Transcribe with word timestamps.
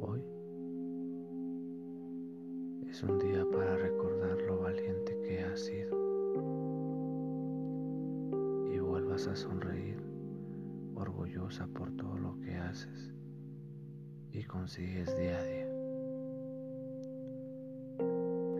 Hoy 0.00 0.22
es 2.88 3.02
un 3.02 3.18
día 3.18 3.44
para 3.50 3.76
recordar 3.76 4.40
lo 4.42 4.60
valiente 4.60 5.18
que 5.22 5.40
has 5.40 5.58
sido 5.58 5.90
y 8.72 8.78
vuelvas 8.78 9.26
a 9.26 9.34
sonreír 9.34 10.00
orgullosa 10.94 11.66
por 11.66 11.90
todo 11.96 12.16
lo 12.16 12.38
que 12.38 12.54
haces 12.54 13.12
y 14.30 14.44
consigues 14.44 15.16
día 15.18 15.36
a 15.36 15.42
día. 15.42 15.68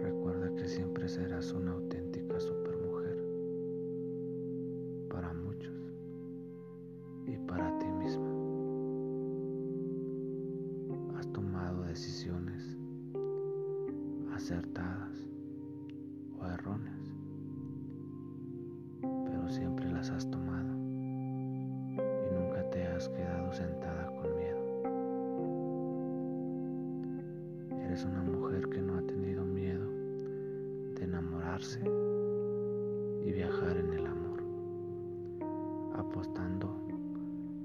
Recuerda 0.03 0.53
que 0.57 0.67
siempre 0.67 1.09
serás 1.09 1.53
una 1.53 1.71
auténtica 1.71 1.88
acertadas 14.49 15.29
o 16.41 16.47
erróneas, 16.47 17.15
pero 19.03 19.47
siempre 19.51 19.91
las 19.91 20.09
has 20.09 20.31
tomado 20.31 20.73
y 21.93 22.35
nunca 22.35 22.63
te 22.71 22.87
has 22.87 23.11
quedado 23.11 23.53
sentada 23.53 24.07
con 24.07 24.35
miedo. 24.37 24.63
Eres 27.85 28.07
una 28.07 28.23
mujer 28.23 28.71
que 28.71 28.81
no 28.81 28.97
ha 28.97 29.03
tenido 29.03 29.45
miedo 29.45 29.87
de 30.95 31.05
enamorarse 31.05 31.81
y 33.23 33.33
viajar 33.33 33.77
en 33.77 33.93
el 33.93 34.07
amor, 34.07 34.43
apostando 35.95 36.75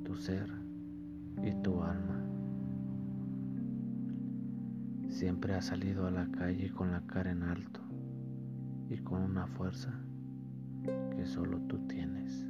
tu 0.03 0.17
ser 0.17 0.49
y 1.41 1.53
tu 1.63 1.81
alma. 1.81 2.22
Siempre 5.23 5.55
has 5.55 5.67
salido 5.67 6.05
a 6.05 6.11
la 6.11 6.29
calle 6.31 6.69
con 6.69 6.91
la 6.91 6.99
cara 7.07 7.31
en 7.31 7.43
alto 7.43 7.79
y 8.89 8.97
con 8.97 9.21
una 9.21 9.47
fuerza 9.47 9.93
que 11.15 11.25
solo 11.25 11.61
tú 11.61 11.79
tienes. 11.87 12.45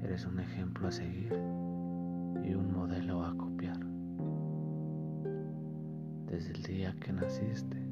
Eres 0.00 0.26
un 0.26 0.38
ejemplo 0.38 0.86
a 0.86 0.92
seguir 0.92 1.32
y 1.32 2.54
un 2.54 2.72
modelo 2.72 3.24
a 3.24 3.36
copiar. 3.36 3.80
Desde 6.28 6.52
el 6.52 6.62
día 6.62 6.94
que 7.00 7.12
naciste 7.12 7.84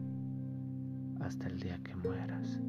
hasta 1.18 1.48
el 1.48 1.58
día 1.58 1.80
que 1.82 1.96
mueras. 1.96 2.60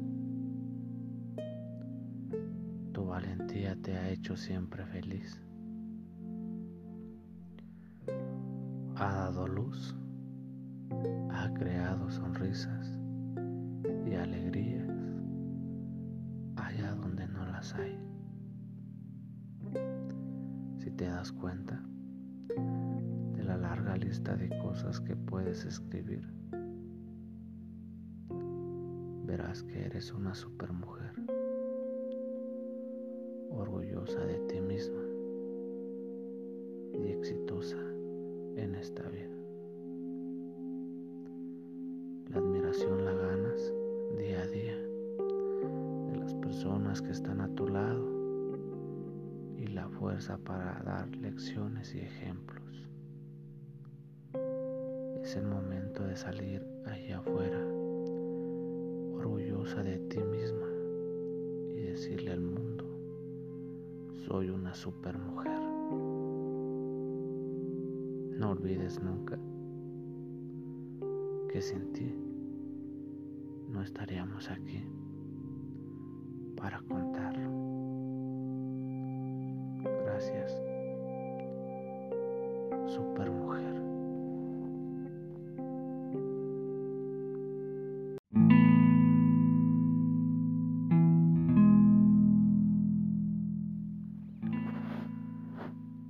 Tu 2.92 3.06
valentía 3.06 3.76
te 3.76 3.96
ha 3.96 4.10
hecho 4.10 4.36
siempre 4.36 4.84
feliz. 4.86 5.40
Luz, 9.46 9.94
ha 11.30 11.52
creado 11.54 12.10
sonrisas 12.10 12.98
y 14.06 14.14
alegrías 14.14 14.88
allá 16.56 16.94
donde 16.94 17.26
no 17.28 17.46
las 17.46 17.74
hay. 17.74 17.98
Si 20.78 20.90
te 20.90 21.06
das 21.06 21.32
cuenta 21.32 21.82
de 23.34 23.44
la 23.44 23.56
larga 23.56 23.96
lista 23.96 24.36
de 24.36 24.48
cosas 24.58 25.00
que 25.00 25.16
puedes 25.16 25.64
escribir, 25.64 26.26
verás 29.26 29.62
que 29.62 29.84
eres 29.86 30.12
una 30.12 30.34
supermujer, 30.34 31.12
orgullosa 33.50 34.20
de 34.20 34.38
ti 34.48 34.60
misma 34.60 35.02
y 36.94 37.08
exitosa 37.12 37.89
en 38.56 38.74
esta 38.74 39.02
vida. 39.08 39.36
La 42.30 42.38
admiración 42.38 43.04
la 43.04 43.12
ganas 43.12 43.72
día 44.16 44.42
a 44.42 44.46
día 44.46 44.76
de 44.76 46.16
las 46.16 46.34
personas 46.34 47.02
que 47.02 47.10
están 47.10 47.40
a 47.40 47.48
tu 47.54 47.68
lado 47.68 48.08
y 49.56 49.66
la 49.66 49.88
fuerza 49.88 50.38
para 50.38 50.80
dar 50.84 51.08
lecciones 51.16 51.94
y 51.94 51.98
ejemplos. 51.98 52.88
Es 55.22 55.36
el 55.36 55.46
momento 55.46 56.02
de 56.04 56.16
salir 56.16 56.64
allá 56.86 57.18
afuera, 57.18 57.60
orgullosa 59.14 59.82
de 59.82 59.98
ti 59.98 60.18
misma 60.18 60.66
y 61.74 61.82
decirle 61.82 62.32
al 62.32 62.40
mundo, 62.40 62.84
soy 64.26 64.50
una 64.50 64.74
super 64.74 65.18
mujer. 65.18 65.69
No 68.40 68.52
olvides 68.52 69.02
nunca 69.02 69.38
que 71.52 71.60
sin 71.60 71.92
ti 71.92 72.10
no 73.68 73.82
estaríamos 73.82 74.50
aquí 74.50 74.82
para 76.56 76.80
contarlo. 76.80 77.50
Gracias, 80.06 80.52
super 82.86 83.30
mujer. 83.30 83.74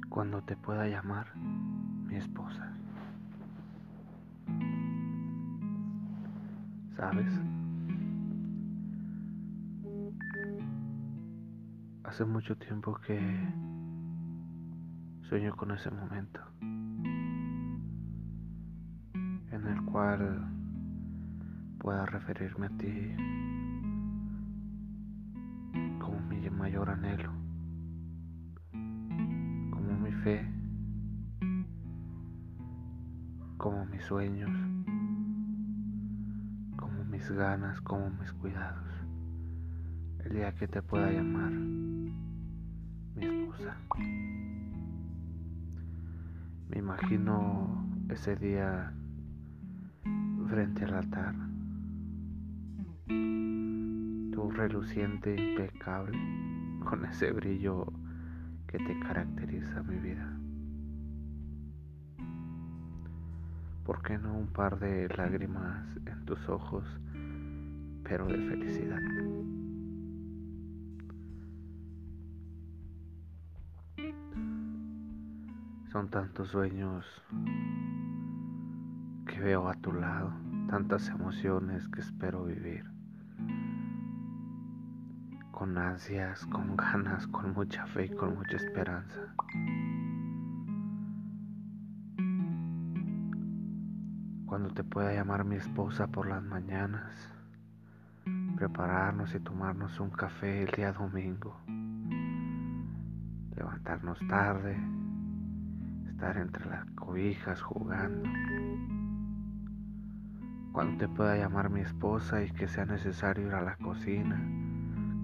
Cuando 0.08 0.44
te 0.44 0.56
pueda 0.56 0.86
llamar 0.86 1.26
mi 2.10 2.16
esposa. 2.16 2.72
¿Sabes? 6.96 7.40
Hace 12.04 12.24
mucho 12.24 12.56
tiempo 12.56 12.94
que 13.06 13.18
sueño 15.22 15.54
con 15.54 15.70
ese 15.70 15.90
momento 15.90 16.40
en 19.52 19.66
el 19.66 19.82
cual 19.84 20.50
pueda 21.78 22.06
referirme 22.06 22.66
a 22.66 22.70
ti 22.70 23.14
como 26.00 26.20
mi 26.28 26.50
mayor 26.50 26.90
anhelo, 26.90 27.30
como 28.72 29.96
mi 30.02 30.10
fe, 30.24 30.44
sueños, 34.10 34.50
como 36.74 37.04
mis 37.04 37.30
ganas, 37.30 37.80
como 37.82 38.10
mis 38.10 38.32
cuidados. 38.32 39.06
El 40.24 40.32
día 40.32 40.52
que 40.52 40.66
te 40.66 40.82
pueda 40.82 41.12
llamar 41.12 41.52
mi 41.52 43.24
esposa. 43.24 43.76
Me 46.70 46.78
imagino 46.78 47.88
ese 48.08 48.34
día 48.34 48.92
frente 50.48 50.86
al 50.86 50.94
altar, 50.94 51.36
tú 53.06 54.50
reluciente, 54.50 55.36
impecable, 55.36 56.18
con 56.84 57.04
ese 57.04 57.30
brillo 57.30 57.86
que 58.66 58.78
te 58.78 58.98
caracteriza 58.98 59.84
mi 59.84 60.00
vida. 60.00 60.39
¿Por 63.90 64.02
qué 64.02 64.16
no 64.18 64.32
un 64.38 64.46
par 64.46 64.78
de 64.78 65.08
lágrimas 65.08 65.84
en 66.06 66.24
tus 66.24 66.48
ojos, 66.48 66.84
pero 68.04 68.24
de 68.24 68.36
felicidad? 68.36 69.00
Son 75.90 76.08
tantos 76.08 76.50
sueños 76.50 77.04
que 79.26 79.40
veo 79.40 79.68
a 79.68 79.74
tu 79.74 79.92
lado, 79.92 80.34
tantas 80.68 81.08
emociones 81.08 81.88
que 81.88 82.00
espero 82.00 82.44
vivir. 82.44 82.84
Con 85.50 85.76
ansias, 85.76 86.46
con 86.46 86.76
ganas, 86.76 87.26
con 87.26 87.54
mucha 87.54 87.88
fe 87.88 88.04
y 88.04 88.10
con 88.10 88.36
mucha 88.36 88.56
esperanza. 88.56 89.34
Cuando 94.50 94.70
te 94.70 94.82
pueda 94.82 95.14
llamar 95.14 95.44
mi 95.44 95.54
esposa 95.54 96.08
por 96.08 96.28
las 96.28 96.42
mañanas, 96.42 97.14
prepararnos 98.56 99.32
y 99.32 99.38
tomarnos 99.38 100.00
un 100.00 100.10
café 100.10 100.64
el 100.64 100.72
día 100.72 100.92
domingo, 100.92 101.56
levantarnos 103.54 104.18
tarde, 104.26 104.76
estar 106.08 106.36
entre 106.36 106.66
las 106.68 106.84
cobijas 106.96 107.62
jugando. 107.62 108.28
Cuando 110.72 110.98
te 110.98 111.06
pueda 111.06 111.36
llamar 111.36 111.70
mi 111.70 111.82
esposa 111.82 112.42
y 112.42 112.50
que 112.50 112.66
sea 112.66 112.86
necesario 112.86 113.46
ir 113.46 113.54
a 113.54 113.62
la 113.62 113.76
cocina, 113.76 114.36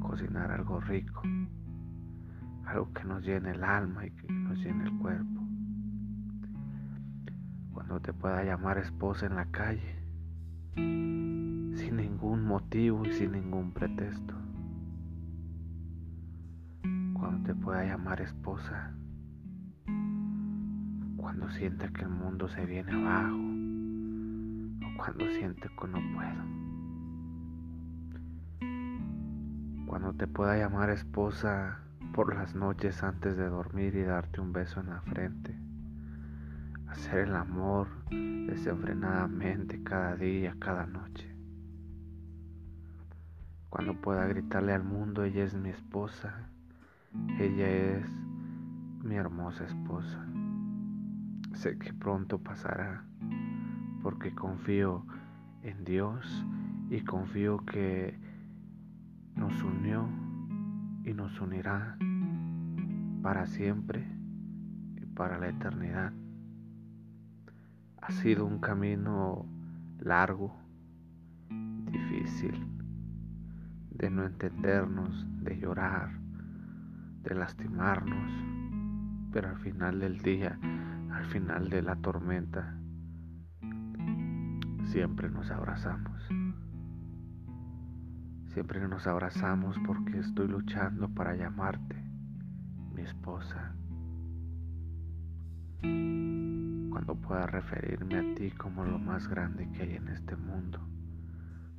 cocinar 0.02 0.52
algo 0.52 0.78
rico, 0.78 1.22
algo 2.64 2.92
que 2.92 3.02
nos 3.02 3.24
llene 3.24 3.50
el 3.50 3.64
alma 3.64 4.06
y 4.06 4.12
que 4.12 4.32
nos 4.32 4.56
llene 4.60 4.84
el 4.84 4.96
cuerpo. 4.98 5.35
Cuando 7.86 8.02
te 8.02 8.12
pueda 8.12 8.42
llamar 8.42 8.78
esposa 8.78 9.26
en 9.26 9.36
la 9.36 9.44
calle, 9.44 9.94
sin 10.74 11.96
ningún 11.96 12.44
motivo 12.44 13.04
y 13.04 13.12
sin 13.12 13.30
ningún 13.30 13.70
pretexto. 13.70 14.34
Cuando 17.12 17.46
te 17.46 17.54
pueda 17.54 17.84
llamar 17.84 18.20
esposa, 18.20 18.92
cuando 21.16 21.48
sienta 21.50 21.88
que 21.92 22.02
el 22.02 22.08
mundo 22.08 22.48
se 22.48 22.66
viene 22.66 22.90
abajo 22.90 23.36
o 24.84 24.96
cuando 24.98 25.30
siente 25.30 25.68
que 25.68 25.86
no 25.86 26.00
puedo. 26.12 26.42
Cuando 29.86 30.12
te 30.14 30.26
pueda 30.26 30.58
llamar 30.58 30.90
esposa 30.90 31.78
por 32.12 32.34
las 32.34 32.56
noches 32.56 33.04
antes 33.04 33.36
de 33.36 33.48
dormir 33.48 33.94
y 33.94 34.02
darte 34.02 34.40
un 34.40 34.52
beso 34.52 34.80
en 34.80 34.88
la 34.88 35.02
frente. 35.02 35.65
Hacer 36.96 37.28
el 37.28 37.36
amor 37.36 37.88
desenfrenadamente 38.10 39.82
cada 39.82 40.16
día, 40.16 40.56
cada 40.58 40.86
noche. 40.86 41.30
Cuando 43.68 44.00
pueda 44.00 44.26
gritarle 44.26 44.72
al 44.72 44.82
mundo, 44.82 45.22
ella 45.22 45.44
es 45.44 45.54
mi 45.54 45.68
esposa, 45.68 46.48
ella 47.38 47.68
es 47.68 48.06
mi 49.04 49.14
hermosa 49.14 49.66
esposa. 49.66 50.26
Sé 51.52 51.78
que 51.78 51.92
pronto 51.92 52.38
pasará 52.38 53.04
porque 54.02 54.34
confío 54.34 55.04
en 55.62 55.84
Dios 55.84 56.46
y 56.88 57.02
confío 57.02 57.58
que 57.66 58.18
nos 59.34 59.62
unió 59.62 60.08
y 61.04 61.12
nos 61.12 61.38
unirá 61.42 61.98
para 63.22 63.46
siempre 63.46 64.02
y 64.96 65.04
para 65.04 65.38
la 65.38 65.50
eternidad. 65.50 66.14
Ha 68.06 68.12
sido 68.12 68.46
un 68.46 68.60
camino 68.60 69.44
largo, 69.98 70.56
difícil, 71.90 72.54
de 73.90 74.10
no 74.10 74.24
entendernos, 74.24 75.26
de 75.42 75.58
llorar, 75.58 76.12
de 77.24 77.34
lastimarnos, 77.34 78.30
pero 79.32 79.48
al 79.48 79.58
final 79.58 79.98
del 79.98 80.18
día, 80.18 80.56
al 81.10 81.24
final 81.24 81.68
de 81.68 81.82
la 81.82 81.96
tormenta, 81.96 82.78
siempre 84.84 85.28
nos 85.28 85.50
abrazamos. 85.50 86.28
Siempre 88.46 88.86
nos 88.86 89.04
abrazamos 89.08 89.76
porque 89.84 90.20
estoy 90.20 90.46
luchando 90.46 91.08
para 91.08 91.34
llamarte 91.34 91.96
mi 92.94 93.02
esposa. 93.02 93.74
Cuando 96.96 97.14
pueda 97.14 97.46
referirme 97.46 98.16
a 98.16 98.34
ti 98.34 98.50
como 98.52 98.82
lo 98.82 98.98
más 98.98 99.28
grande 99.28 99.68
que 99.70 99.82
hay 99.82 99.96
en 99.96 100.08
este 100.08 100.34
mundo, 100.34 100.80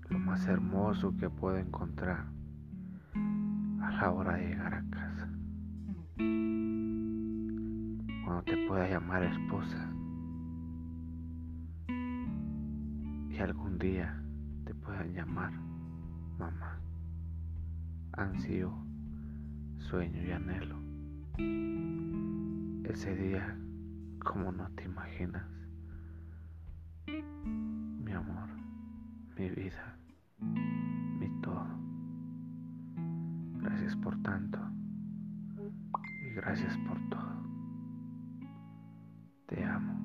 lo 0.10 0.19
más 0.19 0.46
hermoso 0.46 1.18
que 1.18 1.28
puedo 1.28 1.58
encontrar 1.58 2.28
a 3.81 3.92
la 3.94 4.12
hora 4.12 4.36
de 4.36 4.50
llegar 4.50 4.75
a 4.75 4.84
casa. 4.92 5.28
Cuando 8.25 8.44
te 8.46 8.68
pueda 8.68 8.88
llamar 8.88 9.24
esposa 9.24 9.92
y 13.31 13.40
algún 13.40 13.80
día 13.80 14.22
te 14.66 14.75
puedan 14.75 15.14
llamar 15.14 15.52
mamá, 16.38 16.80
ansío, 18.12 18.72
sueño 19.80 20.22
y 20.22 20.31
anhelo. 20.31 20.78
Ese 22.88 23.16
día, 23.16 23.58
como 24.28 24.52
no 24.52 24.70
te 24.76 24.84
imaginas, 24.84 25.48
mi 27.08 28.12
amor, 28.12 28.50
mi 29.38 29.50
vida, 29.50 29.98
mi 30.40 31.30
todo. 31.42 31.66
Gracias 33.62 33.96
por 33.96 34.22
tanto 34.22 34.60
y 36.26 36.34
gracias 36.34 36.78
por 36.80 36.98
todo. 37.10 37.42
Te 39.48 39.64
amo. 39.64 39.97